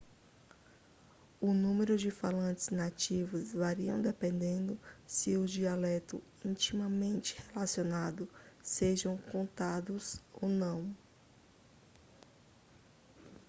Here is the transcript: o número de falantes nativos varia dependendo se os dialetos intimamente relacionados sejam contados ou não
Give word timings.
o 1.39 1.53
número 1.53 1.95
de 1.95 2.09
falantes 2.09 2.69
nativos 2.69 3.53
varia 3.53 3.95
dependendo 3.99 4.75
se 5.05 5.37
os 5.37 5.51
dialetos 5.51 6.19
intimamente 6.43 7.37
relacionados 7.53 8.27
sejam 8.63 9.15
contados 9.15 10.19
ou 10.33 10.49
não 10.49 10.95